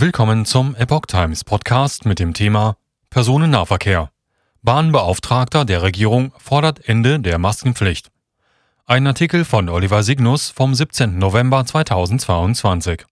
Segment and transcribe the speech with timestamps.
[0.00, 2.76] Willkommen zum Epoch Times Podcast mit dem Thema
[3.10, 4.12] Personennahverkehr.
[4.62, 8.12] Bahnbeauftragter der Regierung fordert Ende der Maskenpflicht.
[8.86, 11.18] Ein Artikel von Oliver Signus vom 17.
[11.18, 13.06] November 2022.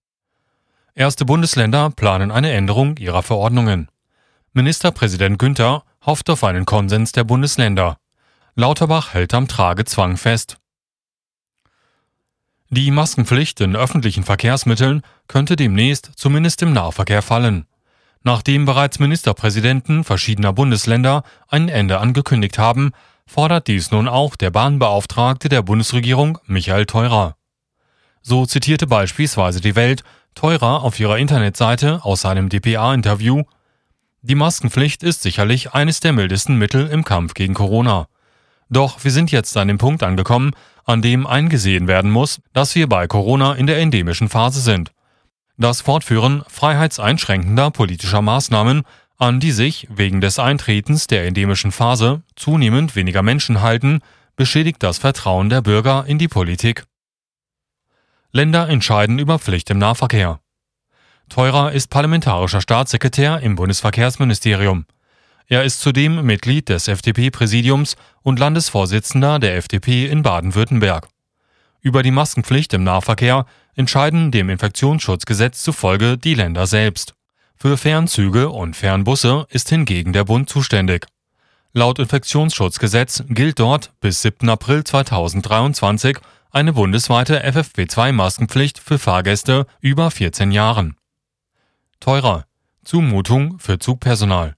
[0.95, 3.89] Erste Bundesländer planen eine Änderung ihrer Verordnungen.
[4.53, 7.97] Ministerpräsident Günther hofft auf einen Konsens der Bundesländer.
[8.55, 10.55] Lauterbach hält am Tragezwang fest.
[12.69, 17.65] Die Maskenpflicht in öffentlichen Verkehrsmitteln könnte demnächst zumindest im Nahverkehr fallen.
[18.23, 22.91] Nachdem bereits Ministerpräsidenten verschiedener Bundesländer ein Ende angekündigt haben,
[23.25, 27.37] fordert dies nun auch der Bahnbeauftragte der Bundesregierung Michael Theurer.
[28.21, 30.03] So zitierte beispielsweise die Welt
[30.35, 33.43] Theurer auf ihrer Internetseite aus seinem dpa-Interview
[34.21, 38.07] Die Maskenpflicht ist sicherlich eines der mildesten Mittel im Kampf gegen Corona.
[38.69, 40.51] Doch wir sind jetzt an dem Punkt angekommen,
[40.87, 44.91] an dem eingesehen werden muss, dass wir bei Corona in der endemischen Phase sind.
[45.57, 48.83] Das Fortführen freiheitseinschränkender politischer Maßnahmen,
[49.17, 53.99] an die sich wegen des Eintretens der endemischen Phase zunehmend weniger Menschen halten,
[54.35, 56.85] beschädigt das Vertrauen der Bürger in die Politik.
[58.31, 60.39] Länder entscheiden über Pflicht im Nahverkehr.
[61.27, 64.85] Teurer ist parlamentarischer Staatssekretär im Bundesverkehrsministerium.
[65.49, 71.07] Er ist zudem Mitglied des FDP-Präsidiums und Landesvorsitzender der FDP in Baden-Württemberg.
[71.79, 77.13] Über die Maskenpflicht im Nahverkehr entscheiden dem Infektionsschutzgesetz zufolge die Länder selbst.
[77.55, 81.05] Für Fernzüge und Fernbusse ist hingegen der Bund zuständig.
[81.71, 84.49] Laut Infektionsschutzgesetz gilt dort bis 7.
[84.49, 86.17] April 2023
[86.51, 90.97] eine bundesweite FFP2-Maskenpflicht für Fahrgäste über 14 Jahren.
[92.01, 92.43] Teurer.
[92.83, 94.56] Zumutung für Zugpersonal.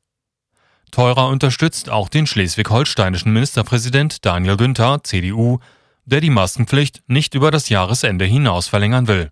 [0.91, 5.59] Teurer unterstützt auch den schleswig-holsteinischen Ministerpräsident Daniel Günther, CDU,
[6.05, 9.31] der die Maskenpflicht nicht über das Jahresende hinaus verlängern will.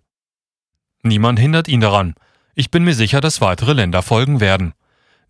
[1.02, 2.14] Niemand hindert ihn daran.
[2.54, 4.74] Ich bin mir sicher, dass weitere Länder folgen werden.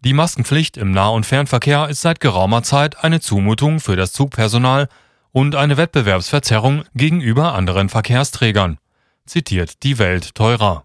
[0.01, 4.89] Die Maskenpflicht im Nah- und Fernverkehr ist seit geraumer Zeit eine Zumutung für das Zugpersonal
[5.33, 8.79] und eine Wettbewerbsverzerrung gegenüber anderen Verkehrsträgern,
[9.27, 10.85] zitiert die Welt teurer.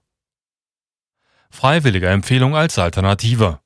[1.49, 3.59] Freiwillige Empfehlung als Alternative.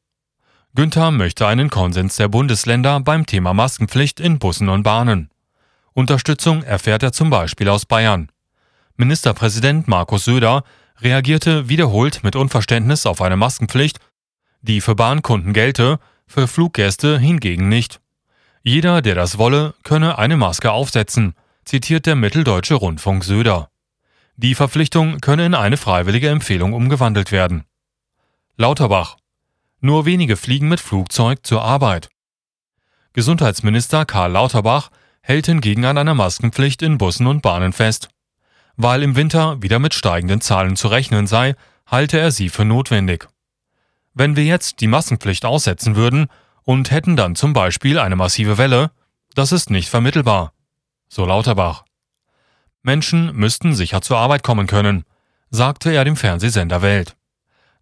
[0.78, 5.32] Günther möchte einen Konsens der Bundesländer beim Thema Maskenpflicht in Bussen und Bahnen.
[5.94, 8.32] Unterstützung erfährt er zum Beispiel aus Bayern.
[8.96, 10.64] Ministerpräsident Markus Söder
[11.00, 13.98] reagierte wiederholt mit Unverständnis auf eine Maskenpflicht,
[14.62, 18.00] die für Bahnkunden gelte, für Fluggäste hingegen nicht.
[18.62, 21.34] Jeder, der das wolle, könne eine Maske aufsetzen,
[21.66, 23.72] zitiert der Mitteldeutsche Rundfunk Söder.
[24.36, 27.64] Die Verpflichtung könne in eine freiwillige Empfehlung umgewandelt werden.
[28.58, 29.18] Lauterbach
[29.80, 32.10] nur wenige fliegen mit Flugzeug zur Arbeit.
[33.14, 34.90] Gesundheitsminister Karl Lauterbach
[35.22, 38.10] hält hingegen an einer Maskenpflicht in Bussen und Bahnen fest.
[38.76, 41.56] Weil im Winter wieder mit steigenden Zahlen zu rechnen sei,
[41.86, 43.28] halte er sie für notwendig.
[44.14, 46.28] Wenn wir jetzt die Maskenpflicht aussetzen würden
[46.64, 48.92] und hätten dann zum Beispiel eine massive Welle,
[49.36, 50.54] das ist nicht vermittelbar.
[51.10, 51.84] So Lauterbach.
[52.84, 55.04] Menschen müssten sicher zur Arbeit kommen können,
[55.50, 57.17] sagte er dem Fernsehsender Welt.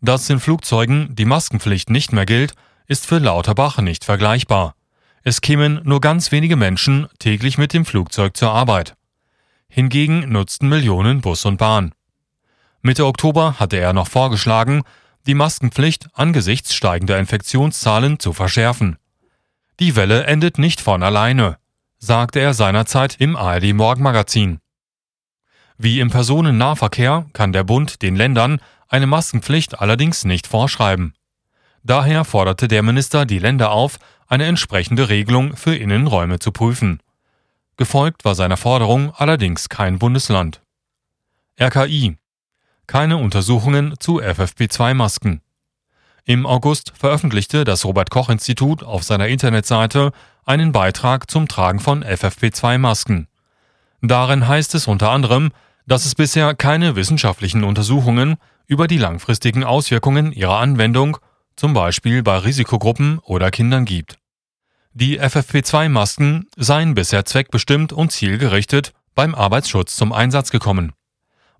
[0.01, 2.53] Dass in Flugzeugen die Maskenpflicht nicht mehr gilt,
[2.87, 4.75] ist für Lauterbach nicht vergleichbar.
[5.23, 8.95] Es kämen nur ganz wenige Menschen täglich mit dem Flugzeug zur Arbeit.
[9.67, 11.93] Hingegen nutzten Millionen Bus und Bahn.
[12.81, 14.83] Mitte Oktober hatte er noch vorgeschlagen,
[15.25, 18.97] die Maskenpflicht angesichts steigender Infektionszahlen zu verschärfen.
[19.79, 21.57] Die Welle endet nicht von alleine,
[21.97, 24.59] sagte er seinerzeit im ARD Morgenmagazin.
[25.77, 31.13] Wie im Personennahverkehr kann der Bund den Ländern eine Maskenpflicht allerdings nicht vorschreiben.
[31.83, 33.97] Daher forderte der Minister die Länder auf,
[34.27, 37.01] eine entsprechende Regelung für Innenräume zu prüfen.
[37.77, 40.61] Gefolgt war seiner Forderung allerdings kein Bundesland.
[41.59, 42.17] RKI
[42.87, 45.41] keine Untersuchungen zu FFP2-Masken.
[46.25, 50.11] Im August veröffentlichte das Robert Koch Institut auf seiner Internetseite
[50.45, 53.27] einen Beitrag zum Tragen von FFP2-Masken.
[54.01, 55.51] Darin heißt es unter anderem,
[55.87, 58.37] dass es bisher keine wissenschaftlichen Untersuchungen
[58.67, 61.17] über die langfristigen Auswirkungen ihrer Anwendung,
[61.55, 64.17] zum Beispiel bei Risikogruppen oder Kindern gibt.
[64.93, 70.93] Die FFP2-Masken seien bisher zweckbestimmt und zielgerichtet beim Arbeitsschutz zum Einsatz gekommen.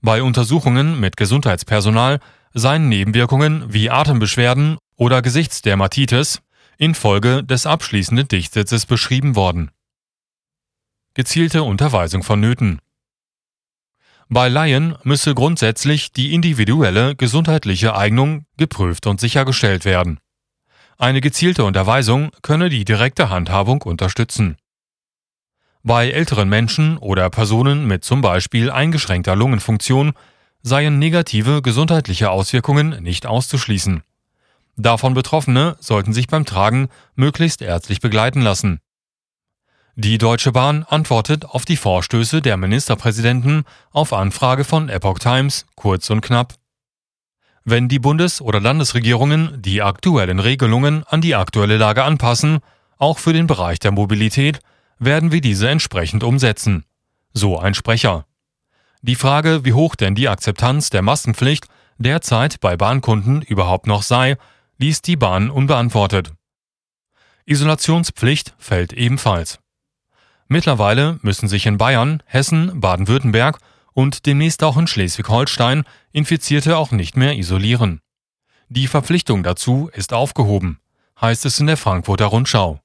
[0.01, 2.19] Bei Untersuchungen mit Gesundheitspersonal
[2.53, 6.41] seien Nebenwirkungen wie Atembeschwerden oder Gesichtsdermatitis
[6.77, 9.71] infolge des abschließenden Dichtsitzes beschrieben worden.
[11.13, 12.79] Gezielte Unterweisung vonnöten.
[14.27, 20.19] Bei Laien müsse grundsätzlich die individuelle gesundheitliche Eignung geprüft und sichergestellt werden.
[20.97, 24.57] Eine gezielte Unterweisung könne die direkte Handhabung unterstützen.
[25.83, 30.13] Bei älteren Menschen oder Personen mit zum Beispiel eingeschränkter Lungenfunktion
[30.63, 34.01] seien negative gesundheitliche Auswirkungen nicht auszuschließen.
[34.77, 38.79] Davon Betroffene sollten sich beim Tragen möglichst ärztlich begleiten lassen.
[39.97, 43.63] Die Deutsche Bahn antwortet auf die Vorstöße der Ministerpräsidenten
[43.93, 46.55] auf Anfrage von Epoch Times kurz und knapp.
[47.63, 52.59] Wenn die Bundes- oder Landesregierungen die aktuellen Regelungen an die aktuelle Lage anpassen,
[52.97, 54.59] auch für den Bereich der Mobilität,
[54.99, 56.83] werden wir diese entsprechend umsetzen.
[57.33, 58.25] So ein Sprecher.
[59.01, 61.67] Die Frage, wie hoch denn die Akzeptanz der Maskenpflicht
[61.99, 64.35] derzeit bei Bahnkunden überhaupt noch sei,
[64.77, 66.33] ließ die Bahn unbeantwortet.
[67.45, 69.59] Isolationspflicht fällt ebenfalls.
[70.47, 73.59] Mittlerweile müssen sich in Bayern, Hessen, Baden-Württemberg
[73.93, 78.01] und demnächst auch in Schleswig-Holstein Infizierte auch nicht mehr isolieren.
[78.69, 80.79] Die Verpflichtung dazu ist aufgehoben,
[81.19, 82.79] heißt es in der Frankfurter Rundschau.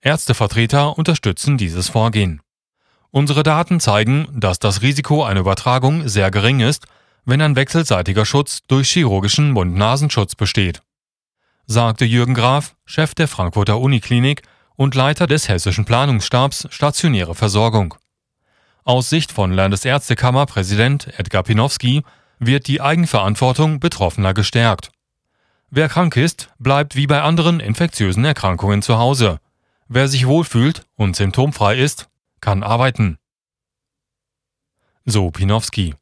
[0.00, 2.40] Ärztevertreter unterstützen dieses Vorgehen.
[3.10, 6.86] Unsere Daten zeigen, dass das Risiko einer Übertragung sehr gering ist,
[7.24, 10.82] wenn ein wechselseitiger Schutz durch chirurgischen Mund-Nasenschutz besteht
[11.68, 14.42] sagte Jürgen Graf, Chef der Frankfurter Uniklinik
[14.78, 17.96] und Leiter des hessischen Planungsstabs Stationäre Versorgung.
[18.84, 22.04] Aus Sicht von Landesärztekammer Präsident Edgar Pinowski
[22.38, 24.92] wird die Eigenverantwortung Betroffener gestärkt.
[25.68, 29.40] Wer krank ist, bleibt wie bei anderen infektiösen Erkrankungen zu Hause.
[29.88, 32.08] Wer sich wohlfühlt und symptomfrei ist,
[32.40, 33.18] kann arbeiten.
[35.04, 35.96] So Pinowski.